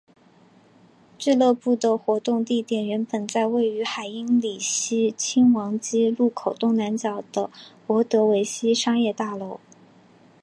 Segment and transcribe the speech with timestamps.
[1.19, 7.51] 俱乐部的活动地点原本在位于海因里希亲王街路口东南角的
[7.85, 9.59] 博德维希商业大楼。